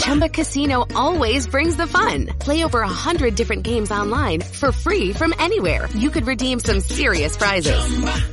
Chumba 0.00 0.30
Casino 0.30 0.86
always 0.96 1.46
brings 1.46 1.76
the 1.76 1.86
fun. 1.86 2.26
Play 2.40 2.64
over 2.64 2.80
a 2.80 2.88
hundred 2.88 3.34
different 3.34 3.64
games 3.64 3.90
online 3.90 4.40
for 4.40 4.72
free 4.72 5.12
from 5.12 5.34
anywhere. 5.38 5.88
You 5.94 6.08
could 6.08 6.26
redeem 6.26 6.58
some 6.58 6.80
serious 6.80 7.36
prizes. 7.36 7.78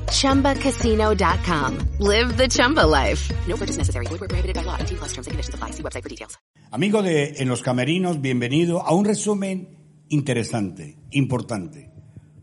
ChumbaCasino.com. 0.07 1.80
Live 1.99 2.38
the 2.38 2.48
Chumba 2.48 2.88
life. 2.88 3.30
No 3.49 3.57
purchase 3.57 3.76
necessary. 3.77 4.05
Void 4.07 4.21
where 4.21 4.30
prohibited 4.30 4.55
by 4.55 4.63
law. 4.63 4.77
T 4.77 4.95
plus 4.95 5.09
terms 5.13 5.27
and 5.27 5.34
conditions 5.34 5.55
apply. 5.55 5.71
See 5.71 5.84
website 5.84 6.03
for 6.03 6.09
details. 6.09 6.38
Amigo 6.71 7.02
de 7.02 7.35
En 7.41 7.49
los 7.49 7.62
Camerinos, 7.62 8.21
bienvenido 8.21 8.81
a 8.81 8.93
un 8.93 9.04
resumen 9.04 9.77
interesante, 10.07 10.98
importante. 11.12 11.91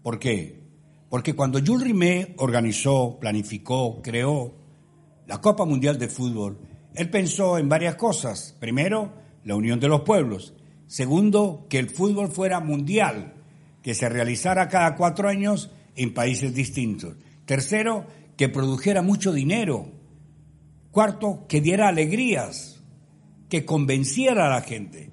¿Por 0.03 0.19
qué? 0.19 0.61
Porque 1.09 1.35
cuando 1.35 1.61
Jules 1.65 1.85
Rimet 1.85 2.35
organizó, 2.39 3.19
planificó, 3.19 4.03
creó 4.03 4.55
la 5.27 5.41
Copa 5.41 5.65
Mundial 5.65 5.99
de 5.99 6.09
Fútbol, 6.09 6.59
él 6.95 7.11
pensó 7.11 7.59
en 7.59 7.69
varias 7.69 7.97
cosas. 7.97 8.57
Primero, 8.61 9.13
la 9.45 9.57
unión 9.57 9.81
de 9.81 9.89
los 9.89 10.03
pueblos. 10.03 10.55
Segundo, 10.87 11.67
que 11.69 11.79
el 11.79 11.91
fútbol 11.91 12.29
fuera 12.29 12.61
mundial, 12.61 13.35
que 13.83 13.95
se 13.95 14.09
realizara 14.09 14.69
cada 14.69 14.97
cuatro 14.97 15.29
años 15.29 15.71
en 15.97 16.15
países 16.15 16.55
distintos. 16.55 17.17
Tercero, 17.45 18.07
que 18.37 18.49
produjera 18.49 19.03
mucho 19.03 19.33
dinero. 19.33 19.93
Cuarto, 20.91 21.47
que 21.49 21.61
diera 21.61 21.89
alegrías, 21.89 22.83
que 23.49 23.65
convenciera 23.65 24.47
a 24.47 24.51
la 24.51 24.63
gente. 24.63 25.11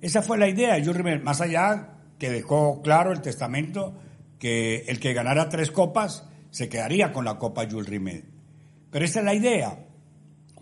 Esa 0.00 0.22
fue 0.22 0.38
la 0.38 0.48
idea 0.48 0.78
Rimet, 0.78 1.22
más 1.22 1.40
allá 1.40 1.98
que 2.18 2.30
dejó 2.30 2.82
claro 2.82 3.12
el 3.12 3.20
testamento 3.20 3.94
que 4.38 4.84
el 4.88 5.00
que 5.00 5.12
ganara 5.12 5.48
tres 5.48 5.70
copas 5.70 6.28
se 6.50 6.68
quedaría 6.68 7.12
con 7.12 7.24
la 7.24 7.38
copa 7.38 7.66
Jules 7.68 7.88
Rimet. 7.88 8.24
Pero 8.90 9.04
esa 9.04 9.20
es 9.20 9.24
la 9.24 9.34
idea. 9.34 9.85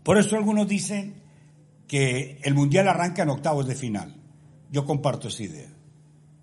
Por 0.04 0.18
eso 0.18 0.36
algunos 0.36 0.68
dicen 0.68 1.14
que 1.88 2.38
el 2.42 2.54
Mundial 2.54 2.86
arranca 2.88 3.22
en 3.22 3.30
octavos 3.30 3.66
de 3.66 3.74
final. 3.74 4.14
Yo 4.70 4.84
comparto 4.84 5.28
esa 5.28 5.42
idea. 5.42 5.68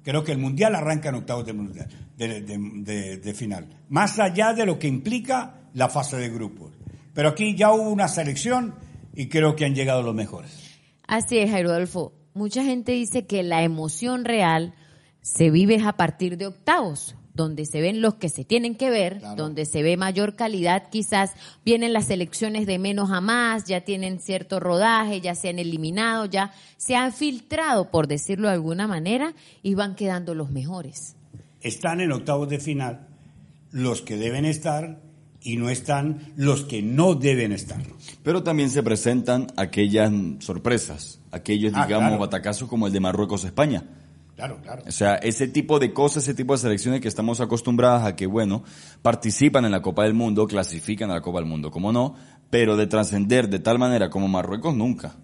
Creo 0.03 0.23
que 0.23 0.31
el 0.31 0.39
Mundial 0.39 0.75
arranca 0.75 1.09
en 1.09 1.15
octavos 1.15 1.45
de, 1.45 3.33
final. 3.35 3.67
Más 3.87 4.19
allá 4.19 4.53
de 4.53 4.65
lo 4.65 4.79
que 4.79 4.87
implica 4.87 5.61
la 5.73 5.89
fase 5.89 6.17
de 6.17 6.29
grupos. 6.29 6.71
Pero 7.13 7.29
aquí 7.29 7.55
ya 7.55 7.71
hubo 7.71 7.89
una 7.89 8.07
selección 8.07 8.75
y 9.13 9.27
creo 9.27 9.55
que 9.55 9.65
han 9.65 9.75
llegado 9.75 10.01
los 10.01 10.15
mejores. 10.15 10.79
Así 11.07 11.37
es, 11.37 11.51
Jairo 11.51 11.69
Adolfo. 11.69 12.13
Mucha 12.33 12.63
gente 12.63 12.93
dice 12.93 13.27
que 13.27 13.43
la 13.43 13.63
emoción 13.63 14.25
real 14.25 14.73
se 15.21 15.51
vive 15.51 15.79
a 15.85 15.97
partir 15.97 16.37
de 16.37 16.47
octavos, 16.47 17.15
donde 17.33 17.65
se 17.65 17.79
ven 17.81 18.01
los 18.01 18.15
que 18.15 18.29
se 18.29 18.43
tienen 18.43 18.75
que 18.75 18.89
ver, 18.89 19.19
Claro. 19.19 19.35
donde 19.43 19.65
se 19.65 19.83
ve 19.83 19.95
mayor 19.97 20.35
calidad, 20.35 20.89
quizás 20.89 21.31
vienen 21.63 21.93
las 21.93 22.07
selecciones 22.07 22.65
de 22.67 22.77
menos 22.79 23.11
a 23.11 23.21
más, 23.21 23.65
ya 23.65 23.81
tienen 23.81 24.19
cierto 24.19 24.59
rodaje, 24.59 25.21
ya 25.21 25.33
se 25.35 25.49
han 25.49 25.59
eliminado, 25.59 26.25
ya 26.25 26.51
se 26.77 26.95
han 26.95 27.13
filtrado, 27.13 27.89
por 27.89 28.07
decirlo 28.07 28.47
de 28.47 28.55
alguna 28.55 28.87
manera, 28.87 29.33
y 29.63 29.75
van 29.75 29.95
quedando 29.95 30.35
los 30.35 30.51
mejores. 30.51 31.15
Están 31.61 32.01
en 32.01 32.11
octavos 32.11 32.49
de 32.49 32.59
final 32.59 33.07
los 33.71 34.01
que 34.01 34.17
deben 34.17 34.43
estar 34.45 34.99
y 35.43 35.57
no 35.57 35.69
están 35.69 36.33
los 36.35 36.65
que 36.65 36.81
no 36.81 37.15
deben 37.15 37.51
estar. 37.51 37.81
Pero 38.23 38.43
también 38.43 38.69
se 38.69 38.83
presentan 38.83 39.47
aquellas 39.57 40.11
sorpresas, 40.39 41.19
aquellos, 41.31 41.71
Ah, 41.75 41.85
digamos, 41.85 42.09
claro. 42.09 42.19
batacazos 42.21 42.67
como 42.67 42.87
el 42.87 42.93
de 42.93 42.99
Marruecos-España. 42.99 43.83
Claro, 44.35 44.59
claro. 44.61 44.83
O 44.87 44.91
sea, 44.91 45.15
ese 45.15 45.47
tipo 45.47 45.79
de 45.79 45.93
cosas, 45.93 46.23
ese 46.23 46.33
tipo 46.33 46.53
de 46.53 46.59
selecciones 46.59 47.01
que 47.01 47.07
estamos 47.07 47.41
acostumbradas 47.41 48.05
a 48.05 48.15
que, 48.15 48.25
bueno, 48.25 48.63
participan 49.01 49.65
en 49.65 49.71
la 49.71 49.81
Copa 49.81 50.03
del 50.03 50.13
Mundo, 50.13 50.47
clasifican 50.47 51.11
a 51.11 51.15
la 51.15 51.21
Copa 51.21 51.39
del 51.39 51.47
Mundo, 51.47 51.69
como 51.69 51.91
no, 51.91 52.15
pero 52.49 52.77
de 52.77 52.87
trascender 52.87 53.49
de 53.49 53.59
tal 53.59 53.77
manera 53.77 54.09
como 54.09 54.27
Marruecos, 54.27 54.75
nunca. 54.75 55.15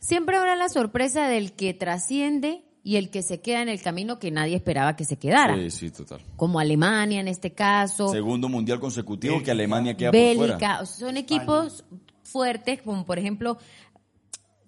Siempre 0.00 0.36
habrá 0.36 0.54
la 0.56 0.68
sorpresa 0.68 1.28
del 1.28 1.52
que 1.52 1.74
trasciende 1.74 2.64
y 2.86 2.96
el 2.96 3.10
que 3.10 3.22
se 3.22 3.40
queda 3.40 3.62
en 3.62 3.68
el 3.68 3.82
camino 3.82 4.20
que 4.20 4.30
nadie 4.30 4.54
esperaba 4.54 4.94
que 4.94 5.04
se 5.04 5.16
quedara. 5.16 5.56
Sí, 5.56 5.70
sí, 5.70 5.90
total. 5.90 6.20
Como 6.36 6.60
Alemania 6.60 7.18
en 7.18 7.26
este 7.26 7.52
caso. 7.52 8.10
Segundo 8.10 8.48
mundial 8.48 8.78
consecutivo 8.78 9.42
que. 9.42 9.50
Alemania 9.50 9.96
queda 9.96 10.12
por 10.12 10.20
Bélgica, 10.20 10.58
fuera. 10.58 10.80
o 10.82 10.86
sea, 10.86 11.08
son 11.08 11.16
equipos 11.16 11.84
fuertes, 12.22 12.82
como 12.82 13.04
por 13.04 13.18
ejemplo, 13.18 13.58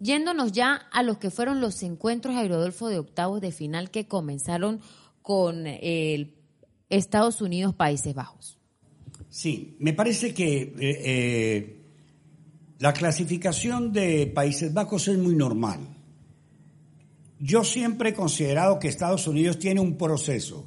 yéndonos 0.00 0.53
ya 0.53 0.75
a 0.75 1.03
los 1.03 1.19
que 1.19 1.31
fueron 1.31 1.60
los 1.60 1.82
encuentros 1.82 2.36
Aerodolfo 2.36 2.88
de 2.88 2.98
octavos 2.98 3.41
de 3.41 3.53
final 3.53 3.91
que 3.91 4.06
comenzaron 4.06 4.81
con 5.22 5.66
el 5.66 6.34
Estados 6.88 7.42
Unidos, 7.42 7.75
Países 7.75 8.14
Bajos. 8.14 8.59
Sí, 9.28 9.76
me 9.78 9.92
parece 9.92 10.32
que 10.32 10.62
eh, 10.62 10.75
eh, 10.81 11.82
la 12.78 12.92
clasificación 12.92 13.92
de 13.92 14.26
Países 14.26 14.72
Bajos 14.72 15.09
es 15.09 15.19
muy 15.19 15.34
normal. 15.34 15.81
Yo 17.41 17.62
siempre 17.62 18.10
he 18.10 18.15
considerado 18.15 18.78
que 18.78 18.88
Estados 18.88 19.26
Unidos 19.26 19.59
tiene 19.59 19.80
un 19.80 19.97
proceso, 19.97 20.66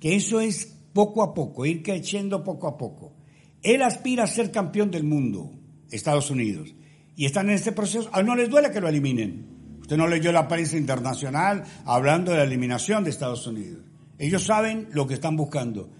que 0.00 0.16
eso 0.16 0.40
es 0.40 0.74
poco 0.92 1.22
a 1.22 1.32
poco, 1.32 1.64
ir 1.64 1.82
creciendo 1.82 2.42
poco 2.42 2.68
a 2.68 2.76
poco. 2.76 3.14
Él 3.62 3.82
aspira 3.82 4.24
a 4.24 4.28
ser 4.28 4.50
campeón 4.50 4.90
del 4.90 5.04
mundo, 5.04 5.52
Estados 5.90 6.30
Unidos, 6.30 6.74
y 7.16 7.24
están 7.24 7.48
en 7.48 7.54
este 7.54 7.72
proceso. 7.72 8.08
A 8.12 8.22
no 8.22 8.36
les 8.36 8.48
duele 8.48 8.70
que 8.70 8.80
lo 8.80 8.88
eliminen. 8.88 9.78
Usted 9.80 9.96
no 9.96 10.06
leyó 10.06 10.30
la 10.32 10.46
prensa 10.46 10.76
internacional 10.76 11.64
hablando 11.84 12.30
de 12.30 12.38
la 12.38 12.44
eliminación 12.44 13.02
de 13.02 13.10
Estados 13.10 13.46
Unidos. 13.46 13.84
Ellos 14.18 14.44
saben 14.44 14.88
lo 14.92 15.06
que 15.06 15.14
están 15.14 15.36
buscando. 15.36 15.90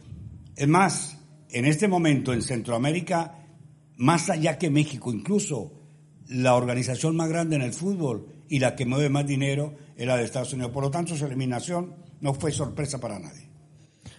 Es 0.55 0.69
más, 0.69 1.19
en 1.51 1.65
este 1.65 1.89
momento 1.89 2.33
en 2.33 2.43
Centroamérica, 2.43 3.47
más 3.97 4.29
allá 4.31 4.59
que 4.59 4.71
México, 4.71 5.13
incluso 5.13 5.73
la 6.29 6.55
organización 6.55 7.17
más 7.17 7.29
grande 7.29 7.57
en 7.57 7.63
el 7.63 7.73
fútbol 7.73 8.27
y 8.49 8.59
la 8.59 8.75
que 8.75 8.87
mueve 8.87 9.09
más 9.09 9.27
dinero 9.27 9.75
es 9.97 10.07
la 10.07 10.17
de 10.17 10.25
Estados 10.25 10.53
Unidos. 10.53 10.73
Por 10.73 10.85
lo 10.85 10.91
tanto, 10.91 11.17
su 11.17 11.25
eliminación 11.25 11.95
no 12.21 12.35
fue 12.35 12.53
sorpresa 12.53 12.99
para 12.99 13.19
nadie. 13.19 13.46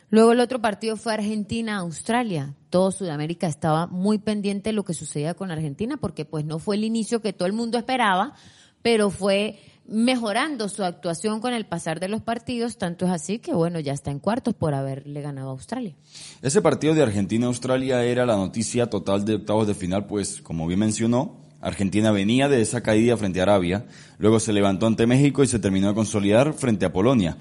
Luego 0.10 0.32
el 0.32 0.40
otro 0.40 0.62
partido 0.62 0.96
fue 0.96 1.14
Argentina-Australia. 1.14 2.54
Todo 2.70 2.92
Sudamérica 2.92 3.48
estaba 3.48 3.88
muy 3.88 4.20
pendiente 4.20 4.70
de 4.70 4.74
lo 4.74 4.86
que 4.86 4.94
sucedía 4.94 5.34
con 5.34 5.52
Argentina 5.52 5.98
porque 5.98 6.24
pues 6.24 6.46
no 6.46 6.60
fue 6.60 6.78
el 6.78 6.86
inicio 6.86 7.22
que 7.22 7.34
todo 7.34 7.46
el 7.46 7.54
mundo 7.54 7.78
esperaba, 7.78 8.34
pero 8.82 9.10
fue 9.10 9.60
mejorando 9.86 10.70
su 10.70 10.84
actuación 10.84 11.42
con 11.42 11.54
el 11.54 11.66
pasar 11.66 12.00
de 12.00 12.08
los 12.08 12.22
partidos, 12.22 12.78
tanto 12.78 13.06
es 13.06 13.12
así 13.12 13.40
que 13.40 13.54
bueno, 13.54 13.80
ya 13.80 13.94
está 13.94 14.12
en 14.12 14.20
cuartos 14.20 14.54
por 14.54 14.74
haberle 14.74 15.22
ganado 15.22 15.50
a 15.50 15.52
Australia. 15.52 15.96
Ese 16.42 16.62
partido 16.62 16.94
de 16.94 17.04
Argentina-Australia 17.04 18.04
era 18.04 18.26
la 18.26 18.36
noticia 18.36 18.90
total 18.90 19.26
de 19.26 19.36
octavos 19.36 19.68
de 19.68 19.76
final, 19.76 20.06
pues 20.06 20.42
como 20.42 20.68
bien 20.68 20.80
mencionó, 20.80 21.38
Argentina 21.60 22.12
venía 22.12 22.48
de 22.50 22.62
esa 22.62 22.82
caída 22.82 23.18
frente 23.18 23.40
a 23.40 23.44
Arabia, 23.44 23.86
luego 24.20 24.40
se 24.40 24.54
levantó 24.54 24.88
ante 24.88 25.08
México 25.08 25.44
y 25.44 25.48
se 25.48 25.60
terminó 25.60 25.90
de 25.90 25.96
consolidar 25.96 26.54
frente 26.54 26.86
a 26.86 26.94
Polonia. 26.94 27.38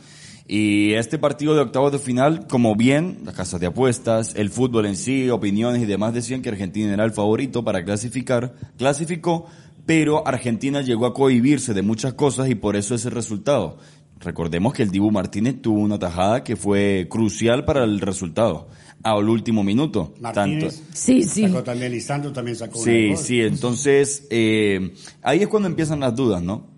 Y 0.49 0.93
este 0.95 1.19
partido 1.19 1.55
de 1.55 1.61
octavos 1.61 1.91
de 1.91 1.99
final, 1.99 2.47
como 2.47 2.77
bien 2.77 3.19
las 3.25 3.35
casas 3.35 3.61
de 3.61 3.67
apuestas, 3.67 4.35
el 4.37 4.51
fútbol 4.51 4.87
en 4.87 4.97
sí, 4.97 5.29
opiniones 5.29 5.83
y 5.83 5.87
demás 5.87 6.15
decían 6.15 6.41
que 6.41 6.51
Argentina 6.51 6.93
era 6.93 7.05
el 7.05 7.11
favorito 7.11 7.65
para 7.65 7.85
clasificar, 7.85 8.55
clasificó, 8.79 9.47
pero 9.87 10.27
Argentina 10.27 10.83
llegó 10.83 11.07
a 11.07 11.15
cohibirse 11.15 11.75
de 11.75 11.83
muchas 11.83 12.15
cosas 12.15 12.49
y 12.49 12.55
por 12.55 12.77
eso 12.77 12.95
ese 12.95 13.11
resultado. 13.11 13.79
Recordemos 14.21 14.73
que 14.73 14.83
el 14.85 14.91
Dibu 14.91 15.11
Martínez 15.11 15.61
tuvo 15.61 15.81
una 15.81 15.99
tajada 15.99 16.43
que 16.45 16.57
fue 16.57 17.07
crucial 17.11 17.65
para 17.65 17.83
el 17.83 18.01
resultado, 18.01 18.69
al 19.03 19.29
último 19.29 19.65
minuto. 19.65 20.15
Martínez 20.21 20.81
Sí, 20.93 21.25
sí. 21.25 21.49
sacó 21.49 21.65
también, 21.65 21.91
Lisandro 21.93 22.33
también 22.33 22.57
sacó 22.57 22.79
Sí, 22.79 23.17
sí, 23.17 23.41
entonces 23.41 24.27
eh, 24.31 24.95
ahí 25.23 25.43
es 25.43 25.49
cuando 25.49 25.69
empiezan 25.69 26.01
las 26.01 26.15
dudas, 26.15 26.41
¿no? 26.41 26.69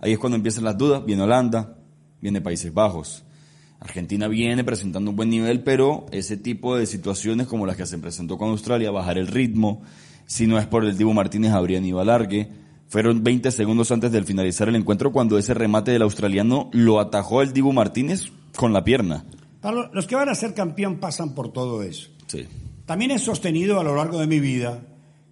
Ahí 0.00 0.12
es 0.12 0.18
cuando 0.18 0.36
empiezan 0.36 0.64
las 0.64 0.76
dudas. 0.76 1.04
Viene 1.04 1.22
Holanda, 1.22 1.78
viene 2.24 2.40
Países 2.40 2.72
Bajos. 2.72 3.22
Argentina 3.80 4.28
viene 4.28 4.64
presentando 4.64 5.10
un 5.10 5.16
buen 5.16 5.28
nivel, 5.28 5.62
pero 5.62 6.06
ese 6.10 6.38
tipo 6.38 6.74
de 6.74 6.86
situaciones 6.86 7.46
como 7.46 7.66
las 7.66 7.76
que 7.76 7.84
se 7.84 7.98
presentó 7.98 8.38
con 8.38 8.48
Australia, 8.48 8.90
bajar 8.90 9.18
el 9.18 9.26
ritmo, 9.26 9.82
si 10.24 10.46
no 10.46 10.58
es 10.58 10.66
por 10.66 10.86
el 10.86 10.96
Dibu 10.96 11.12
Martínez 11.12 11.52
habrían 11.52 11.84
ido 11.84 12.00
a 12.00 12.04
largue. 12.06 12.48
Fueron 12.88 13.22
20 13.22 13.50
segundos 13.50 13.92
antes 13.92 14.10
del 14.10 14.24
finalizar 14.24 14.70
el 14.70 14.76
encuentro 14.76 15.12
cuando 15.12 15.36
ese 15.36 15.52
remate 15.52 15.90
del 15.90 16.00
australiano 16.00 16.70
lo 16.72 16.98
atajó 16.98 17.42
el 17.42 17.52
Dibu 17.52 17.74
Martínez 17.74 18.32
con 18.56 18.72
la 18.72 18.84
pierna. 18.84 19.26
Los 19.92 20.06
que 20.06 20.16
van 20.16 20.30
a 20.30 20.34
ser 20.34 20.54
campeón 20.54 21.00
pasan 21.00 21.34
por 21.34 21.52
todo 21.52 21.82
eso. 21.82 22.08
Sí. 22.26 22.46
También 22.86 23.10
he 23.10 23.18
sostenido 23.18 23.80
a 23.80 23.84
lo 23.84 23.94
largo 23.94 24.18
de 24.18 24.26
mi 24.26 24.40
vida 24.40 24.80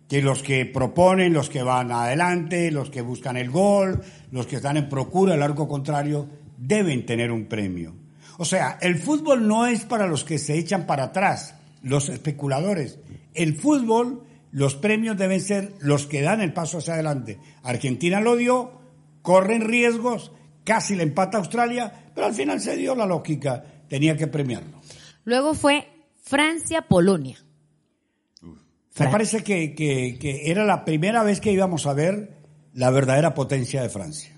que 0.08 0.20
los 0.20 0.42
que 0.42 0.66
proponen, 0.66 1.32
los 1.32 1.48
que 1.48 1.62
van 1.62 1.90
adelante, 1.90 2.70
los 2.70 2.90
que 2.90 3.00
buscan 3.00 3.38
el 3.38 3.50
gol, 3.50 4.02
los 4.30 4.46
que 4.46 4.56
están 4.56 4.76
en 4.76 4.90
procura 4.90 5.32
del 5.32 5.42
arco 5.42 5.66
contrario, 5.66 6.28
deben 6.62 7.04
tener 7.04 7.32
un 7.32 7.46
premio. 7.46 7.94
O 8.38 8.44
sea, 8.44 8.78
el 8.80 8.96
fútbol 8.96 9.46
no 9.46 9.66
es 9.66 9.84
para 9.84 10.06
los 10.06 10.24
que 10.24 10.38
se 10.38 10.58
echan 10.58 10.86
para 10.86 11.04
atrás, 11.04 11.56
los 11.82 12.08
especuladores. 12.08 12.98
El 13.34 13.54
fútbol, 13.56 14.22
los 14.52 14.74
premios 14.74 15.16
deben 15.16 15.40
ser 15.40 15.74
los 15.80 16.06
que 16.06 16.22
dan 16.22 16.40
el 16.40 16.52
paso 16.52 16.78
hacia 16.78 16.94
adelante. 16.94 17.38
Argentina 17.62 18.20
lo 18.20 18.36
dio, 18.36 18.80
corren 19.22 19.62
riesgos, 19.62 20.32
casi 20.64 20.94
le 20.94 21.02
empata 21.02 21.36
a 21.36 21.40
Australia, 21.40 21.92
pero 22.14 22.26
al 22.26 22.34
final 22.34 22.60
se 22.60 22.76
dio 22.76 22.94
la 22.94 23.06
lógica, 23.06 23.64
tenía 23.88 24.16
que 24.16 24.28
premiarlo. 24.28 24.80
Luego 25.24 25.54
fue 25.54 25.86
Francia-Polonia. 26.22 27.38
Me 28.98 29.08
parece 29.08 29.42
que, 29.42 29.74
que, 29.74 30.18
que 30.20 30.50
era 30.50 30.64
la 30.64 30.84
primera 30.84 31.22
vez 31.22 31.40
que 31.40 31.50
íbamos 31.50 31.86
a 31.86 31.94
ver 31.94 32.36
la 32.74 32.90
verdadera 32.90 33.34
potencia 33.34 33.82
de 33.82 33.88
Francia. 33.88 34.32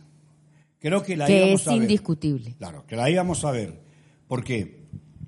Creo 0.86 1.02
que 1.02 1.16
la 1.16 1.24
Que 1.26 1.38
íbamos 1.38 1.62
es 1.62 1.68
a 1.68 1.70
ver. 1.72 1.82
indiscutible. 1.82 2.54
Claro, 2.58 2.84
que 2.86 2.94
la 2.94 3.08
íbamos 3.08 3.42
a 3.46 3.50
ver. 3.52 3.80
¿Por 4.28 4.44
qué? 4.44 4.84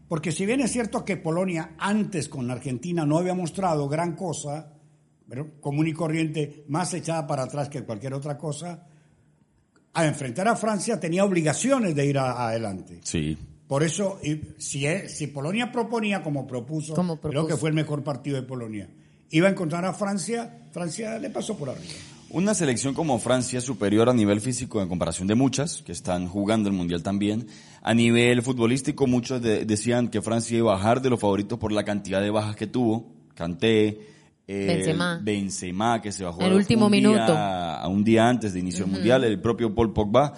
Porque 0.07 0.31
si 0.31 0.45
bien 0.45 0.61
es 0.61 0.71
cierto 0.71 1.03
que 1.03 1.17
Polonia 1.17 1.73
antes 1.79 2.29
con 2.29 2.51
Argentina 2.51 3.07
no 3.07 3.17
había 3.17 3.33
mostrado 3.35 3.89
gran 3.89 4.15
cosa, 4.17 4.75
pero 5.27 5.59
común 5.63 5.87
y 5.89 5.95
corriente, 5.95 6.65
más 6.69 6.93
echada 6.93 7.27
para 7.27 7.45
atrás 7.45 7.71
que 7.71 7.83
cualquier 7.85 8.13
otra 8.13 8.37
cosa, 8.37 8.87
a 9.95 10.05
enfrentar 10.07 10.47
a 10.47 10.57
Francia 10.57 11.01
tenía 11.01 11.25
obligaciones 11.25 11.95
de 11.95 12.05
ir 12.05 12.19
a- 12.19 12.49
adelante. 12.49 13.01
Sí. 13.03 13.39
Por 13.67 13.83
eso, 13.83 14.21
y 14.23 14.39
si, 14.59 14.85
si 15.09 15.27
Polonia 15.29 15.73
proponía 15.73 16.23
como 16.23 16.47
propuso, 16.47 16.95
Como 16.95 17.19
creo 17.19 17.33
propuso. 17.33 17.47
que 17.49 17.57
fue 17.59 17.71
el 17.71 17.75
mejor 17.75 18.05
partido 18.05 18.37
de 18.37 18.43
Polonia, 18.43 18.89
iba 19.31 19.49
a 19.49 19.51
encontrar 19.53 19.87
a 19.87 19.95
Francia, 19.95 20.67
Francia 20.71 21.19
le 21.19 21.31
pasó 21.31 21.57
por 21.57 21.71
arriba. 21.71 21.95
Una 22.31 22.55
selección 22.55 22.93
como 22.93 23.19
Francia 23.19 23.61
superior 23.61 24.09
a 24.09 24.13
nivel 24.13 24.41
físico 24.41 24.83
en 24.83 24.89
comparación 24.89 25.29
de 25.29 25.37
muchas, 25.37 25.83
que 25.83 25.93
están 25.93 26.27
jugando 26.29 26.69
el 26.69 26.75
Mundial 26.75 27.03
también. 27.03 27.47
A 27.83 27.95
nivel 27.95 28.43
futbolístico, 28.43 29.07
muchos 29.07 29.41
de- 29.41 29.65
decían 29.65 30.09
que 30.09 30.21
Francia 30.21 30.59
iba 30.59 30.73
a 30.73 30.77
bajar 30.77 31.01
de 31.01 31.11
los 31.11 31.21
favoritos 31.21 31.59
por 31.59 31.71
la 31.73 31.85
cantidad 31.85 32.21
de 32.21 32.31
bajas 32.31 32.57
que 32.57 32.67
tuvo. 32.67 33.13
Kanté, 33.35 34.01
eh, 34.49 34.67
Benzema. 34.67 35.21
Benzema, 35.23 36.03
que 36.03 36.11
se 36.11 36.25
bajó 36.25 36.43
El 36.43 36.55
último 36.55 36.87
un 36.87 36.93
día- 36.93 37.01
minuto. 37.11 37.33
a 37.37 37.87
un 37.87 38.03
día 38.03 38.29
antes 38.29 38.53
de 38.55 38.61
inicio 38.61 38.85
del 38.85 38.95
Mundial, 38.95 39.23
el 39.25 39.41
propio 39.41 39.73
Paul 39.75 39.93
Pogba. 39.93 40.35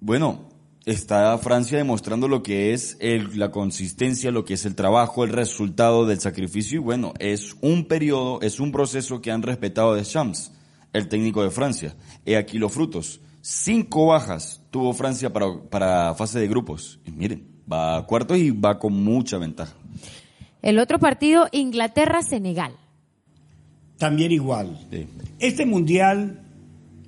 Bueno, 0.00 0.48
está 0.86 1.36
Francia 1.38 1.76
demostrando 1.76 2.28
lo 2.28 2.42
que 2.42 2.72
es 2.72 2.96
el- 3.00 3.36
la 3.38 3.50
consistencia, 3.50 4.30
lo 4.30 4.44
que 4.44 4.54
es 4.54 4.64
el 4.64 4.76
trabajo, 4.76 5.24
el 5.24 5.30
resultado 5.30 6.06
del 6.06 6.20
sacrificio 6.20 6.76
y 6.76 6.82
bueno, 6.82 7.14
es 7.18 7.56
un 7.62 7.86
periodo, 7.86 8.40
es 8.42 8.60
un 8.60 8.70
proceso 8.70 9.20
que 9.20 9.32
han 9.32 9.42
respetado 9.42 9.94
de 9.94 10.04
Shams, 10.04 10.52
el 10.94 11.08
técnico 11.08 11.42
de 11.42 11.50
Francia. 11.50 11.94
He 12.24 12.36
aquí 12.36 12.58
los 12.58 12.72
frutos. 12.72 13.20
Cinco 13.42 14.06
bajas 14.06 14.62
tuvo 14.70 14.94
Francia 14.94 15.30
para, 15.32 15.46
para 15.70 16.14
fase 16.14 16.38
de 16.40 16.48
grupos. 16.48 16.98
Y 17.04 17.10
miren, 17.10 17.46
va 17.70 17.98
a 17.98 18.06
cuartos 18.06 18.38
y 18.38 18.50
va 18.50 18.78
con 18.78 18.94
mucha 18.94 19.36
ventaja. 19.36 19.74
El 20.62 20.78
otro 20.78 20.98
partido, 20.98 21.46
Inglaterra-Senegal. 21.52 22.72
También 23.98 24.32
igual. 24.32 24.78
Sí. 24.90 25.06
Este 25.38 25.66
mundial, 25.66 26.40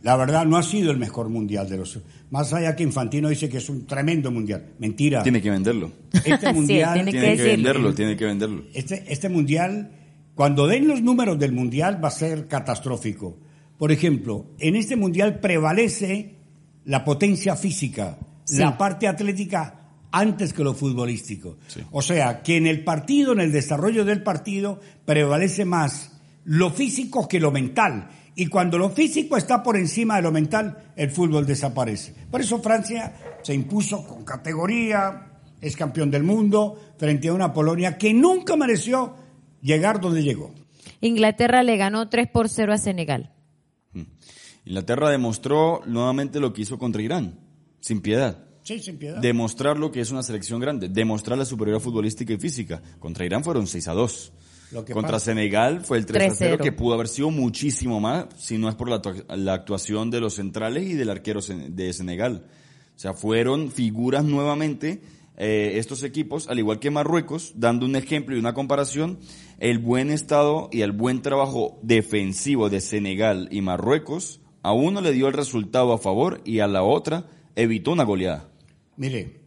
la 0.02 0.16
verdad, 0.16 0.44
no 0.44 0.56
ha 0.58 0.62
sido 0.62 0.90
el 0.90 0.98
mejor 0.98 1.30
mundial 1.30 1.68
de 1.68 1.78
los. 1.78 1.98
Más 2.30 2.52
allá 2.52 2.76
que 2.76 2.82
Infantino 2.82 3.28
dice 3.28 3.48
que 3.48 3.58
es 3.58 3.70
un 3.70 3.86
tremendo 3.86 4.30
mundial. 4.30 4.74
Mentira. 4.78 5.22
Tiene 5.22 5.40
que 5.40 5.50
venderlo. 5.50 5.90
Este 6.12 6.38
Sí, 6.48 6.52
mundial. 6.52 6.94
tiene 6.94 7.12
que 7.12 7.36
que 7.36 7.42
venderlo, 7.42 7.94
tiene 7.94 8.16
que 8.16 8.24
venderlo. 8.26 8.64
Este, 8.74 9.04
este 9.10 9.28
mundial, 9.28 9.90
cuando 10.34 10.66
den 10.66 10.86
los 10.86 11.00
números 11.00 11.38
del 11.38 11.52
mundial, 11.52 12.02
va 12.02 12.08
a 12.08 12.12
ser 12.12 12.46
catastrófico. 12.46 13.38
Por 13.78 13.92
ejemplo, 13.92 14.46
en 14.58 14.76
este 14.76 14.96
mundial 14.96 15.40
prevalece 15.40 16.36
la 16.84 17.04
potencia 17.04 17.56
física, 17.56 18.18
Sí. 18.44 18.58
la 18.58 18.78
parte 18.78 19.08
atlética 19.08 19.90
antes 20.12 20.52
que 20.52 20.62
lo 20.64 20.72
futbolístico. 20.72 21.58
Sí. 21.66 21.80
O 21.90 22.00
sea, 22.00 22.42
que 22.42 22.56
en 22.56 22.66
el 22.66 22.84
partido, 22.84 23.32
en 23.32 23.40
el 23.40 23.52
desarrollo 23.52 24.04
del 24.04 24.22
partido, 24.22 24.80
prevalece 25.04 25.64
más 25.64 26.12
lo 26.44 26.70
físico 26.70 27.26
que 27.26 27.40
lo 27.40 27.50
mental. 27.50 28.08
Y 28.36 28.46
cuando 28.46 28.78
lo 28.78 28.90
físico 28.90 29.36
está 29.36 29.62
por 29.62 29.76
encima 29.76 30.16
de 30.16 30.22
lo 30.22 30.30
mental, 30.30 30.92
el 30.94 31.10
fútbol 31.10 31.44
desaparece. 31.44 32.14
Por 32.30 32.40
eso 32.40 32.62
Francia 32.62 33.14
se 33.42 33.52
impuso 33.54 34.06
con 34.06 34.24
categoría, 34.24 35.32
es 35.60 35.74
campeón 35.76 36.10
del 36.10 36.22
mundo, 36.22 36.78
frente 36.98 37.28
a 37.28 37.32
una 37.34 37.52
Polonia 37.52 37.98
que 37.98 38.14
nunca 38.14 38.56
mereció 38.56 39.16
llegar 39.60 40.00
donde 40.00 40.22
llegó. 40.22 40.54
Inglaterra 41.00 41.62
le 41.62 41.76
ganó 41.76 42.08
3 42.08 42.28
por 42.28 42.48
0 42.48 42.72
a 42.72 42.78
Senegal. 42.78 43.32
Inglaterra 44.64 45.10
demostró 45.10 45.80
nuevamente 45.86 46.40
lo 46.40 46.52
que 46.52 46.62
hizo 46.62 46.78
contra 46.78 47.02
Irán, 47.02 47.38
sin 47.80 48.00
piedad. 48.00 48.44
Sí, 48.62 48.80
sin 48.80 48.96
piedad. 48.98 49.18
Demostrar 49.20 49.78
lo 49.78 49.92
que 49.92 50.00
es 50.00 50.10
una 50.10 50.24
selección 50.24 50.60
grande, 50.60 50.88
demostrar 50.88 51.38
la 51.38 51.44
superioridad 51.44 51.80
futbolística 51.82 52.32
y 52.32 52.36
física. 52.38 52.82
Contra 52.98 53.24
Irán 53.24 53.44
fueron 53.44 53.66
6 53.68 53.86
a 53.88 53.92
2. 53.92 54.32
Lo 54.72 54.84
que 54.84 54.92
Contra 54.92 55.12
pasa- 55.12 55.26
Senegal 55.26 55.82
fue 55.84 55.98
el 55.98 56.06
3 56.06 56.32
a 56.32 56.34
0, 56.34 56.56
3-0. 56.58 56.64
que 56.64 56.72
pudo 56.72 56.94
haber 56.94 57.06
sido 57.06 57.30
muchísimo 57.30 58.00
más 58.00 58.26
si 58.36 58.58
no 58.58 58.68
es 58.68 58.74
por 58.74 58.88
la, 58.88 59.00
actua- 59.00 59.36
la 59.36 59.54
actuación 59.54 60.10
de 60.10 60.20
los 60.20 60.34
centrales 60.34 60.82
y 60.88 60.94
del 60.94 61.10
arquero 61.10 61.40
de 61.40 61.92
Senegal. 61.92 62.44
O 62.96 62.98
sea, 62.98 63.14
fueron 63.14 63.70
figuras 63.70 64.24
nuevamente 64.24 65.00
eh, 65.36 65.74
estos 65.76 66.02
equipos, 66.02 66.48
al 66.48 66.58
igual 66.58 66.80
que 66.80 66.90
Marruecos, 66.90 67.52
dando 67.54 67.86
un 67.86 67.94
ejemplo 67.94 68.34
y 68.34 68.40
una 68.40 68.54
comparación, 68.54 69.18
el 69.58 69.78
buen 69.78 70.10
estado 70.10 70.68
y 70.72 70.82
el 70.82 70.92
buen 70.92 71.22
trabajo 71.22 71.78
defensivo 71.82 72.68
de 72.68 72.80
Senegal 72.80 73.48
y 73.50 73.62
Marruecos, 73.62 74.40
a 74.62 74.72
uno 74.72 75.00
le 75.00 75.12
dio 75.12 75.28
el 75.28 75.34
resultado 75.34 75.92
a 75.92 75.98
favor 75.98 76.40
y 76.44 76.60
a 76.60 76.66
la 76.66 76.82
otra 76.82 77.26
evitó 77.54 77.92
una 77.92 78.04
goleada. 78.04 78.48
Mire, 78.96 79.40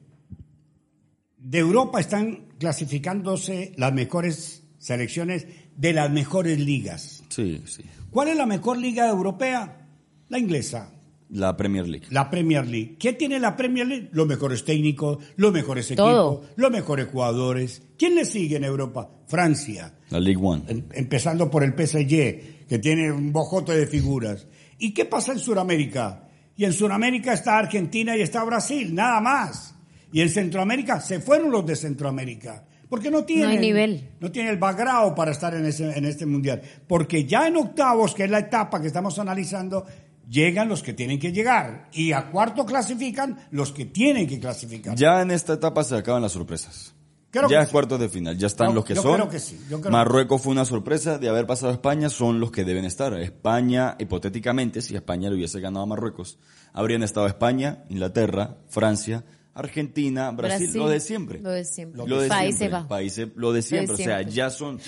de 1.37 1.57
Europa 1.59 1.99
están 1.99 2.47
clasificándose 2.57 3.73
las 3.77 3.93
mejores 3.93 4.63
selecciones 4.77 5.47
de 5.75 5.93
las 5.93 6.11
mejores 6.11 6.59
ligas. 6.59 7.23
Sí, 7.29 7.61
sí. 7.65 7.83
¿Cuál 8.11 8.29
es 8.29 8.37
la 8.37 8.45
mejor 8.45 8.77
liga 8.77 9.07
europea? 9.07 9.87
La 10.29 10.39
inglesa, 10.39 10.91
La 11.29 11.55
Premier 11.55 11.87
League. 11.87 12.07
la 12.09 12.29
Premier 12.29 12.65
League. 12.67 12.95
¿Qué 12.97 13.13
tiene 13.13 13.39
la 13.39 13.55
Premier 13.55 13.85
League? 13.85 14.09
Los 14.11 14.25
mejores 14.27 14.65
técnicos, 14.65 15.19
los 15.35 15.51
mejores 15.53 15.87
Todo. 15.95 16.33
equipos, 16.33 16.53
los 16.55 16.71
mejores 16.71 17.07
jugadores. 17.07 17.83
¿Quién 17.97 18.15
le 18.15 18.25
sigue 18.25 18.57
en 18.57 18.63
Europa? 18.63 19.09
Francia. 19.27 19.93
La 20.09 20.19
League 20.19 20.41
One. 20.43 20.63
Em- 20.67 20.85
empezando 20.93 21.51
por 21.51 21.63
el 21.63 21.73
PSG, 21.73 22.67
que 22.67 22.79
tiene 22.81 23.11
un 23.11 23.31
bojote 23.31 23.77
de 23.77 23.85
figuras. 23.85 24.47
¿Y 24.79 24.93
qué 24.93 25.05
pasa 25.05 25.31
en 25.33 25.39
Sudamérica? 25.39 26.27
Y 26.55 26.65
en 26.65 26.73
Sudamérica 26.73 27.33
está 27.33 27.57
Argentina 27.57 28.17
y 28.17 28.21
está 28.21 28.43
Brasil, 28.43 28.93
nada 28.93 29.21
más. 29.21 29.75
Y 30.11 30.21
en 30.21 30.29
Centroamérica 30.29 30.99
se 30.99 31.19
fueron 31.19 31.51
los 31.51 31.65
de 31.65 31.75
Centroamérica. 31.75 32.65
Porque 32.89 33.11
no 33.11 33.23
tienen, 33.23 33.61
nivel. 33.61 34.09
no 34.19 34.31
tienen 34.31 34.51
el 34.53 34.57
background 34.57 35.15
para 35.15 35.29
estar 35.29 35.53
en, 35.53 35.63
ese, 35.63 35.95
en 35.95 36.05
este 36.05 36.25
mundial. 36.25 36.59
Porque 36.87 37.23
ya 37.25 37.47
en 37.47 37.55
octavos, 37.57 38.15
que 38.15 38.23
es 38.23 38.31
la 38.31 38.39
etapa 38.39 38.81
que 38.81 38.87
estamos 38.87 39.19
analizando, 39.19 39.85
llegan 40.29 40.69
los 40.69 40.83
que 40.83 40.93
tienen 40.93 41.19
que 41.19 41.31
llegar. 41.31 41.89
Y 41.91 42.11
a 42.13 42.29
cuarto 42.31 42.65
clasifican 42.65 43.47
los 43.51 43.71
que 43.71 43.85
tienen 43.85 44.27
que 44.27 44.39
clasificar. 44.39 44.95
Ya 44.95 45.21
en 45.21 45.31
esta 45.31 45.53
etapa 45.53 45.83
se 45.83 45.95
acaban 45.95 46.21
las 46.21 46.31
sorpresas. 46.31 46.93
Creo 47.31 47.47
ya 47.47 47.57
que 47.57 47.63
es 47.63 47.69
sí. 47.69 47.73
cuartos 47.73 47.99
de 47.99 48.09
final, 48.09 48.37
ya 48.39 48.47
están 48.47 48.73
los 48.73 48.83
que 48.83 48.95
yo 48.95 49.03
son. 49.03 49.13
creo 49.13 49.29
que 49.29 49.39
sí, 49.39 49.59
yo 49.69 49.79
creo 49.79 49.91
Marruecos 49.91 50.41
fue 50.41 50.51
una 50.51 50.65
sorpresa 50.65 51.19
de 51.19 51.29
haber 51.29 51.45
pasado 51.45 51.71
a 51.71 51.73
España, 51.75 52.09
son 52.09 52.39
los 52.39 52.51
que 52.51 52.63
deben 52.63 52.85
estar. 52.85 53.13
España, 53.19 53.95
hipotéticamente, 53.99 54.81
si 54.81 54.95
España 54.95 55.29
le 55.29 55.35
hubiese 55.35 55.59
ganado 55.59 55.83
a 55.83 55.85
Marruecos, 55.85 56.39
habrían 56.73 57.03
estado 57.03 57.27
España, 57.27 57.83
Inglaterra, 57.89 58.57
Francia, 58.69 59.23
Argentina, 59.53 60.31
Brasil, 60.31 60.67
Brasil, 60.69 60.81
lo 60.81 60.89
de 60.89 60.99
siempre. 60.99 61.39
lo 61.39 61.51
de 61.51 61.65
siempre. 61.65 62.03
Lo 62.07 62.19
de 62.19 62.29
Países 62.29 62.57
siempre. 62.57 62.73
Bajos. 62.73 62.89
Países- 62.89 63.29
lo 63.35 63.53
de 63.53 63.61
siempre. 63.61 63.93
O 63.93 63.97
sea, 63.97 64.17
siempre. 64.17 64.33
ya 64.33 64.49
son. 64.49 64.79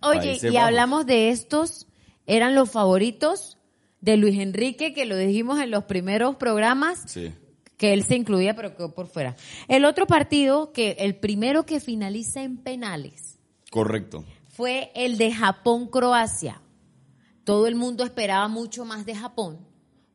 Oye, 0.00 0.38
y 0.40 0.46
Bajos. 0.46 0.56
hablamos 0.56 1.04
de 1.04 1.28
estos, 1.28 1.86
eran 2.26 2.54
los 2.54 2.70
favoritos 2.70 3.58
de 4.00 4.16
Luis 4.16 4.38
Enrique, 4.38 4.92
que 4.94 5.04
lo 5.06 5.16
dijimos 5.16 5.60
en 5.60 5.70
los 5.70 5.84
primeros 5.84 6.36
programas, 6.36 7.02
Sí. 7.06 7.32
que 7.76 7.92
él 7.92 8.04
se 8.04 8.16
incluía, 8.16 8.54
pero 8.54 8.76
quedó 8.76 8.94
por 8.94 9.06
fuera. 9.06 9.36
El 9.68 9.84
otro 9.84 10.06
partido, 10.06 10.72
que 10.72 10.92
el 11.00 11.16
primero 11.16 11.64
que 11.66 11.80
finaliza 11.80 12.42
en 12.42 12.56
penales, 12.58 13.38
Correcto. 13.70 14.24
fue 14.48 14.90
el 14.94 15.16
de 15.18 15.32
Japón-Croacia. 15.32 16.60
Todo 17.44 17.66
el 17.66 17.74
mundo 17.74 18.04
esperaba 18.04 18.48
mucho 18.48 18.84
más 18.84 19.06
de 19.06 19.14
Japón, 19.14 19.58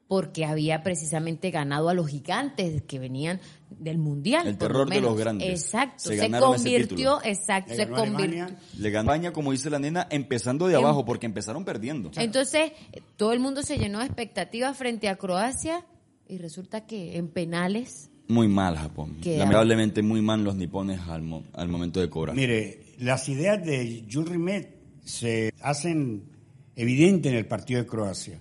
porque 0.07 0.45
había 0.45 0.83
precisamente 0.83 1.49
ganado 1.49 1.89
a 1.89 1.93
los 1.95 2.07
gigantes 2.07 2.83
que 2.83 2.99
venían 2.99 3.39
del 3.71 3.97
mundial. 3.97 4.45
El 4.45 4.53
lo 4.53 4.59
terror 4.59 4.87
de 4.89 5.01
los 5.01 5.17
grandes. 5.17 5.49
Exacto, 5.49 6.09
Se 6.11 6.29
convirtió, 6.29 7.19
exacto, 7.23 7.71
Le 7.71 7.75
se 7.77 7.85
ganó 7.85 7.97
Alemania. 8.03 8.45
convirtió. 8.45 8.81
Le 8.83 8.89
ganó 8.91 9.11
España, 9.11 9.33
como 9.33 9.51
dice 9.51 9.69
la 9.71 9.79
nena, 9.79 10.07
empezando 10.11 10.67
de 10.67 10.75
Em- 10.75 10.79
abajo, 10.81 11.05
porque 11.05 11.25
empezaron 11.25 11.65
perdiendo. 11.65 12.11
Entonces, 12.17 12.71
todo 13.17 13.33
el 13.33 13.39
mundo 13.39 13.63
se 13.63 13.77
llenó 13.77 13.99
de 13.99 14.05
expectativas 14.05 14.77
frente 14.77 15.09
a 15.09 15.15
Croacia 15.15 15.83
y 16.27 16.37
resulta 16.37 16.85
que 16.85 17.17
en 17.17 17.27
penales 17.29 18.09
Muy 18.27 18.47
mal 18.47 18.75
Japón. 18.77 19.17
Lamentablemente 19.23 20.01
muy 20.03 20.21
mal 20.21 20.43
los 20.43 20.55
nipones 20.55 20.99
al, 21.07 21.21
mo- 21.23 21.43
al 21.53 21.67
momento 21.67 21.99
de 21.99 22.09
cobrar. 22.09 22.35
Mire, 22.35 22.93
las 22.99 23.27
ideas 23.29 23.63
de 23.65 24.05
Jules 24.11 24.29
Rimet 24.29 24.75
se 25.03 25.51
hacen 25.61 26.23
evidentes 26.75 27.31
en 27.31 27.37
el 27.37 27.45
partido 27.47 27.79
de 27.81 27.85
Croacia, 27.87 28.39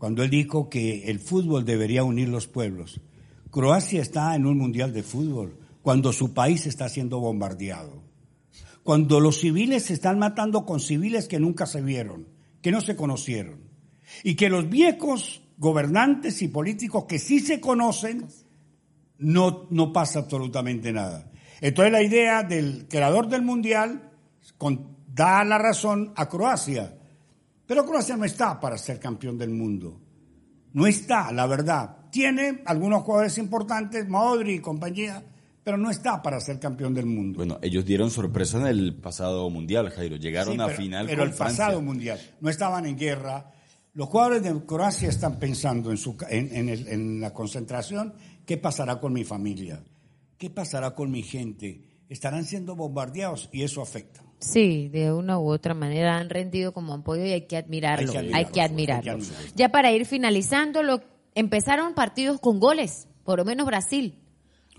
cuando 0.00 0.22
él 0.22 0.30
dijo 0.30 0.70
que 0.70 1.10
el 1.10 1.20
fútbol 1.20 1.66
debería 1.66 2.04
unir 2.04 2.30
los 2.30 2.48
pueblos. 2.48 3.02
Croacia 3.50 4.00
está 4.00 4.34
en 4.34 4.46
un 4.46 4.56
mundial 4.56 4.94
de 4.94 5.02
fútbol, 5.02 5.58
cuando 5.82 6.14
su 6.14 6.32
país 6.32 6.64
está 6.64 6.88
siendo 6.88 7.20
bombardeado, 7.20 8.02
cuando 8.82 9.20
los 9.20 9.40
civiles 9.40 9.84
se 9.84 9.92
están 9.92 10.18
matando 10.18 10.64
con 10.64 10.80
civiles 10.80 11.28
que 11.28 11.38
nunca 11.38 11.66
se 11.66 11.82
vieron, 11.82 12.28
que 12.62 12.72
no 12.72 12.80
se 12.80 12.96
conocieron, 12.96 13.60
y 14.24 14.36
que 14.36 14.48
los 14.48 14.70
viejos 14.70 15.42
gobernantes 15.58 16.40
y 16.40 16.48
políticos 16.48 17.04
que 17.06 17.18
sí 17.18 17.38
se 17.40 17.60
conocen 17.60 18.26
no, 19.18 19.66
no 19.68 19.92
pasa 19.92 20.20
absolutamente 20.20 20.94
nada. 20.94 21.30
Entonces 21.60 21.92
la 21.92 22.02
idea 22.02 22.42
del 22.42 22.88
creador 22.88 23.28
del 23.28 23.42
mundial 23.42 24.10
da 25.12 25.44
la 25.44 25.58
razón 25.58 26.14
a 26.16 26.26
Croacia, 26.30 26.96
pero 27.70 27.86
Croacia 27.86 28.16
no 28.16 28.24
está 28.24 28.58
para 28.58 28.76
ser 28.76 28.98
campeón 28.98 29.38
del 29.38 29.50
mundo. 29.50 30.00
No 30.72 30.88
está, 30.88 31.30
la 31.30 31.46
verdad. 31.46 31.98
Tiene 32.10 32.62
algunos 32.66 33.04
jugadores 33.04 33.38
importantes, 33.38 34.08
Modri 34.08 34.54
y 34.54 34.58
compañía, 34.58 35.22
pero 35.62 35.76
no 35.76 35.88
está 35.88 36.20
para 36.20 36.40
ser 36.40 36.58
campeón 36.58 36.94
del 36.94 37.06
mundo. 37.06 37.36
Bueno, 37.36 37.58
ellos 37.62 37.84
dieron 37.84 38.10
sorpresa 38.10 38.58
en 38.58 38.66
el 38.66 38.96
pasado 38.96 39.48
mundial, 39.50 39.88
Jairo. 39.90 40.16
Llegaron 40.16 40.54
Sí, 40.54 40.60
a 40.60 40.68
final 40.70 41.06
pero 41.06 41.20
con 41.22 41.28
el 41.28 41.34
Francia. 41.34 41.66
pasado 41.66 41.80
mundial 41.80 42.18
no 42.40 42.50
estaban 42.50 42.86
en 42.86 42.96
guerra. 42.98 43.52
Los 43.94 44.08
jugadores 44.08 44.42
de 44.42 44.66
Croacia 44.66 45.08
están 45.08 45.38
pensando 45.38 45.92
en, 45.92 45.96
su, 45.96 46.16
en, 46.28 46.52
en 46.54 46.68
el- 46.70 46.88
en 46.88 47.20
la 47.20 47.32
concentración, 47.32 48.14
¿qué 48.46 48.56
pasará 48.56 48.98
con 48.98 49.12
mi 49.12 49.22
familia? 49.22 49.84
¿Qué 50.38 50.50
pasará 50.50 50.96
con 50.96 51.12
mi 51.12 51.22
gente? 51.22 51.84
Estarán 52.08 52.44
siendo 52.46 52.74
bombardeados 52.74 53.48
y 53.52 53.62
eso 53.62 53.80
afecta. 53.80 54.22
Sí, 54.40 54.88
de 54.88 55.12
una 55.12 55.38
u 55.38 55.50
otra 55.50 55.74
manera 55.74 56.16
han 56.18 56.30
rendido 56.30 56.72
como 56.72 56.94
han 56.94 57.02
podido 57.02 57.26
y 57.26 57.32
hay 57.32 57.46
que 57.46 57.56
admirarlo. 57.58 58.10
Hay 58.12 58.28
que 58.28 58.34
Hay 58.34 58.44
que 58.46 58.60
admirarlo, 58.62 58.62
admirarlo. 58.62 59.00
hay 59.02 59.02
que 59.26 59.34
admirarlo. 59.34 59.52
Ya 59.56 59.68
para 59.68 59.92
ir 59.92 60.06
finalizando, 60.06 60.82
lo, 60.82 61.02
empezaron 61.34 61.94
partidos 61.94 62.40
con 62.40 62.58
goles, 62.58 63.06
por 63.24 63.38
lo 63.38 63.44
menos 63.44 63.66
Brasil, 63.66 64.18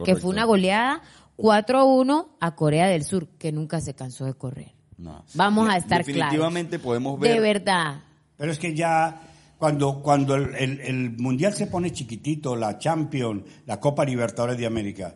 que 0.03 0.15
fue 0.15 0.31
una 0.31 0.45
goleada 0.45 1.01
4-1 1.37 2.27
a 2.39 2.55
Corea 2.55 2.87
del 2.87 3.03
Sur, 3.03 3.27
que 3.37 3.51
nunca 3.51 3.81
se 3.81 3.93
cansó 3.93 4.25
de 4.25 4.33
correr. 4.33 4.73
No. 4.97 5.25
Vamos 5.35 5.69
a 5.69 5.77
estar 5.77 5.99
Definitivamente 6.05 6.69
claros. 6.77 6.83
podemos 6.85 7.19
ver. 7.19 7.33
De 7.33 7.39
verdad. 7.39 8.01
Pero 8.37 8.51
es 8.51 8.59
que 8.59 8.73
ya 8.75 9.21
cuando, 9.57 10.01
cuando 10.01 10.35
el, 10.35 10.55
el- 10.55 10.79
el 10.81 11.09
Mundial 11.17 11.53
se 11.53 11.67
pone 11.67 11.91
chiquitito, 11.91 12.55
la 12.55 12.77
Champions, 12.79 13.43
la 13.65 13.79
Copa 13.79 14.05
Libertadores 14.05 14.57
de 14.57 14.65
América, 14.65 15.15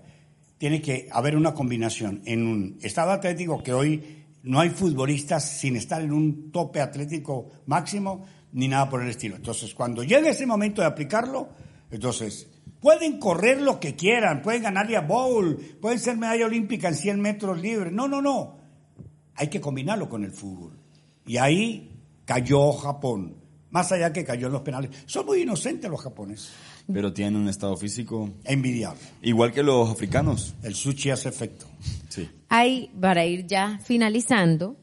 tiene 0.58 0.82
que 0.82 1.08
haber 1.12 1.36
una 1.36 1.54
combinación 1.54 2.22
en 2.26 2.46
un 2.48 2.78
estado 2.82 3.12
atlético 3.12 3.62
que 3.64 3.74
hoy 3.74 4.25
no 4.46 4.60
hay 4.60 4.70
futbolistas 4.70 5.60
sin 5.60 5.76
estar 5.76 6.02
en 6.02 6.14
un 6.14 6.52
tope 6.52 6.82
atlético 6.82 7.50
máximo 7.66 8.26
ni 8.54 8.68
nada 8.68 8.90
por 8.90 9.02
el 9.02 9.10
estilo. 9.10 9.36
Entonces, 9.36 9.76
cuando 9.76 10.04
llegue 10.04 10.30
ese 10.30 10.46
momento 10.46 10.82
de 10.82 10.88
aplicarlo, 10.88 11.50
entonces 11.92 12.48
pueden 12.80 13.20
correr 13.20 13.62
lo 13.62 13.80
que 13.80 13.96
quieran, 13.96 14.42
pueden 14.42 14.64
ganarle 14.64 14.98
a 14.98 15.02
Bowl, 15.02 15.58
pueden 15.82 16.00
ser 16.00 16.18
medalla 16.18 16.46
olímpica 16.46 16.88
en 16.88 16.96
100 16.96 17.22
metros 17.22 17.62
libres. 17.62 17.92
No, 17.92 18.08
no, 18.08 18.22
no 18.22 18.66
hay 19.36 19.50
que 19.50 19.62
combinarlo 19.62 20.10
con 20.10 20.24
el 20.24 20.32
fútbol. 20.32 20.80
Y 21.26 21.38
ahí 21.38 21.92
cayó 22.26 22.72
Japón, 22.74 23.36
más 23.70 23.92
allá 23.92 24.14
que 24.14 24.24
cayó 24.24 24.48
en 24.48 24.54
los 24.54 24.62
penales. 24.62 24.92
Son 25.06 25.26
muy 25.26 25.42
inocentes 25.42 25.90
los 25.90 26.02
japoneses, 26.02 26.54
Pero 26.92 27.14
tienen 27.14 27.36
un 27.36 27.50
estado 27.50 27.76
físico 27.78 28.30
envidiable. 28.44 29.02
igual 29.22 29.52
que 29.52 29.64
los 29.64 29.90
africanos. 29.90 30.54
El 30.64 30.76
sushi 30.76 31.10
hace 31.10 31.30
efecto. 31.30 31.66
Sí. 32.10 32.30
Hay, 32.50 32.92
para 33.00 33.26
ir 33.26 33.48
ya 33.48 33.80
finalizando, 33.84 34.78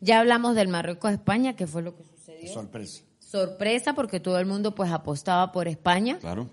ya 0.00 0.20
hablamos 0.20 0.54
del 0.56 0.68
Marruecos-España, 0.68 1.54
que 1.54 1.66
fue 1.66 1.82
lo 1.82 1.94
que 1.96 2.04
sucedió. 2.04 2.52
Sorpresa. 2.52 3.02
Sorpresa 3.18 3.94
porque 3.94 4.20
todo 4.20 4.38
el 4.38 4.46
mundo 4.46 4.74
pues 4.74 4.90
apostaba 4.90 5.52
por 5.52 5.68
España, 5.68 6.18
Claro. 6.18 6.48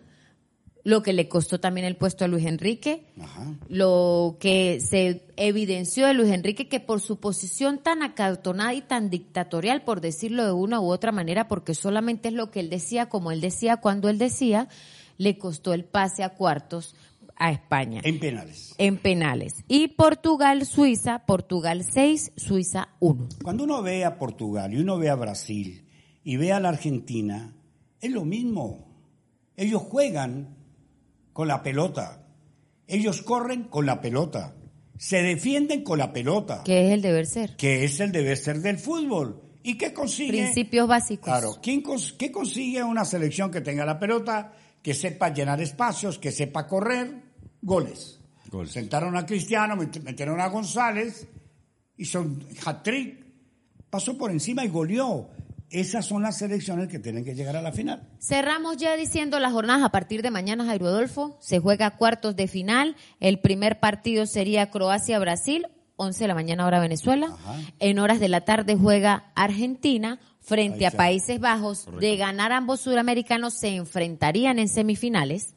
Lo 0.84 1.04
que 1.04 1.14
le 1.14 1.28
costó 1.30 1.60
también 1.60 1.86
el 1.86 1.96
puesto 1.96 2.26
a 2.26 2.28
Luis 2.28 2.46
Enrique, 2.46 3.06
Ajá. 3.22 3.54
lo 3.70 4.38
que 4.40 4.80
se 4.82 5.24
evidenció 5.38 6.08
de 6.08 6.14
Luis 6.16 6.32
Enrique 6.32 6.68
que 6.68 6.80
por 6.80 7.02
su 7.02 7.18
posición 7.20 7.78
tan 7.78 8.02
acartonada 8.02 8.74
y 8.74 8.82
tan 8.82 9.10
dictatorial, 9.10 9.84
por 9.84 10.02
decirlo 10.02 10.44
de 10.46 10.52
una 10.54 10.80
u 10.80 10.86
otra 10.92 11.12
manera, 11.12 11.48
porque 11.48 11.76
solamente 11.76 12.30
es 12.30 12.34
lo 12.34 12.50
que 12.50 12.62
él 12.62 12.70
decía, 12.70 13.10
como 13.10 13.32
él 13.32 13.42
decía, 13.42 13.78
cuando 13.78 14.10
él 14.10 14.18
decía, 14.18 14.70
le 15.18 15.38
costó 15.38 15.74
el 15.74 15.84
pase 15.86 16.24
a 16.24 16.30
cuartos 16.30 16.96
a 17.36 17.52
España 17.52 18.02
En 18.04 18.20
penales. 18.20 18.74
en 18.78 18.98
penales. 18.98 19.54
Y 19.68 19.88
Portugal, 19.90 20.66
Suiza, 20.66 21.20
Portugal 21.26 21.84
6, 21.84 22.34
Suiza 22.38 22.90
1. 23.00 23.28
Cuando 23.44 23.64
uno 23.64 23.82
ve 23.82 24.04
a 24.06 24.18
Portugal 24.18 24.74
y 24.74 24.78
uno 24.78 24.98
ve 24.98 25.10
a 25.10 25.16
Brasil 25.16 25.84
y 26.24 26.38
ve 26.38 26.52
a 26.52 26.60
la 26.60 26.70
Argentina, 26.70 27.54
es 28.00 28.12
lo 28.12 28.26
mismo. 28.26 28.88
Ellos 29.58 29.82
juegan 29.82 30.56
con 31.34 31.48
la 31.48 31.64
pelota. 31.64 32.24
Ellos 32.88 33.22
corren 33.22 33.64
con 33.66 33.86
la 33.86 34.02
pelota. 34.02 34.56
Se 34.98 35.22
defienden 35.22 35.84
con 35.84 35.98
la 35.98 36.12
pelota. 36.14 36.62
que 36.64 36.88
es 36.88 36.94
el 36.94 37.02
deber 37.02 37.26
ser. 37.26 37.56
Que 37.56 37.84
es 37.86 38.00
el 38.00 38.12
deber 38.12 38.38
ser 38.38 38.60
del 38.62 38.78
fútbol. 38.78 39.42
¿Y 39.64 39.78
qué 39.78 39.94
consigue? 39.94 40.44
Principios 40.44 40.88
básicos. 40.88 41.26
Claro, 41.26 41.58
¿quién 41.62 41.84
cons- 41.84 42.16
¿qué 42.18 42.32
consigue 42.32 42.84
una 42.84 43.06
selección 43.06 43.52
que 43.52 43.62
tenga 43.62 43.86
la 43.86 44.00
pelota, 44.00 44.54
que 44.82 44.94
sepa 44.94 45.30
llenar 45.34 45.62
espacios, 45.62 46.18
que 46.20 46.32
sepa 46.32 46.68
correr? 46.68 47.22
Goles. 47.62 48.20
Goles. 48.50 48.72
Sentaron 48.72 49.16
a 49.16 49.26
Cristiano, 49.26 49.76
met- 49.76 50.02
metieron 50.02 50.42
a 50.42 50.48
González, 50.48 51.28
hizo 51.98 52.22
un 52.22 52.44
hat-trick, 52.66 53.24
pasó 53.90 54.18
por 54.18 54.32
encima 54.32 54.66
y 54.66 54.68
goleó. 54.70 55.30
Esas 55.72 56.06
son 56.06 56.22
las 56.22 56.38
selecciones 56.38 56.90
que 56.90 57.00
tienen 57.00 57.24
que 57.24 57.34
llegar 57.34 57.56
a 57.56 57.62
la 57.62 57.72
final. 57.72 58.06
Cerramos 58.20 58.76
ya 58.76 58.98
diciendo 58.98 59.40
las 59.40 59.54
jornadas 59.54 59.84
a 59.84 59.90
partir 59.90 60.22
de 60.22 60.30
mañana, 60.30 60.66
Jairo 60.66 60.88
Adolfo. 60.88 61.38
Se 61.40 61.60
juega 61.60 61.92
cuartos 61.92 62.36
de 62.36 62.50
final. 62.50 62.98
El 63.22 63.40
primer 63.40 63.80
partido 63.80 64.26
sería 64.26 64.70
Croacia-Brasil, 64.70 65.68
11 65.96 66.24
de 66.26 66.28
la 66.28 66.36
mañana 66.36 66.66
hora 66.66 66.82
Venezuela. 66.82 67.28
Ajá. 67.28 67.56
En 67.80 68.00
horas 68.00 68.20
de 68.20 68.28
la 68.28 68.42
tarde 68.42 68.76
juega 68.76 69.32
Argentina 69.34 70.20
frente 70.42 70.86
a. 70.86 70.92
Países 70.92 71.40
Bajos. 71.40 71.88
De 72.02 72.18
ganar 72.18 72.52
ambos 72.52 72.82
suramericanos 72.82 73.54
se 73.54 73.70
enfrentarían 73.70 74.60
en 74.60 74.68
semifinales. 74.68 75.56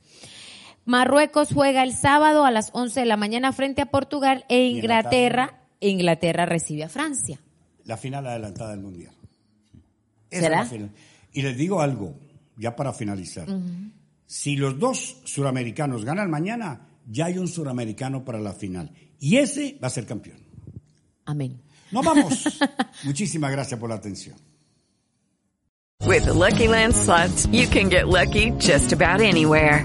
Marruecos 0.84 1.48
juega 1.52 1.82
el 1.82 1.92
sábado 1.92 2.44
a 2.44 2.52
las 2.52 2.70
11 2.72 3.00
de 3.00 3.06
la 3.06 3.16
mañana 3.16 3.52
frente 3.52 3.82
a 3.82 3.86
Portugal 3.86 4.44
e 4.48 4.66
Inglaterra. 4.66 5.60
Inglaterra 5.80 6.46
recibe 6.46 6.84
a 6.84 6.88
Francia. 6.88 7.40
La 7.84 7.96
final 7.96 8.26
adelantada 8.26 8.70
del 8.70 8.80
Mundial. 8.80 9.12
Y 11.32 11.42
les 11.42 11.56
digo 11.56 11.80
algo, 11.80 12.14
ya 12.56 12.74
para 12.74 12.92
finalizar. 12.92 13.48
Si 14.26 14.56
los 14.56 14.78
dos 14.78 15.16
suramericanos 15.24 16.04
ganan 16.04 16.30
mañana, 16.30 16.86
ya 17.06 17.26
hay 17.26 17.38
un 17.38 17.48
suramericano 17.48 18.24
para 18.24 18.40
la 18.40 18.52
final. 18.52 18.90
Y 19.20 19.36
ese 19.36 19.78
va 19.82 19.88
a 19.88 19.90
ser 19.90 20.06
campeón. 20.06 20.38
Amén. 21.26 21.60
Nos 21.90 22.04
vamos. 22.04 22.58
Muchísimas 23.04 23.50
gracias 23.50 23.78
por 23.78 23.88
la 23.88 23.96
atención. 23.96 24.36
With 26.06 26.24
the 26.26 26.34
Lucky 26.34 26.68
Land 26.68 26.94
slots, 26.94 27.46
you 27.46 27.66
can 27.66 27.88
get 27.88 28.08
lucky 28.08 28.50
just 28.58 28.92
about 28.92 29.20
anywhere. 29.22 29.84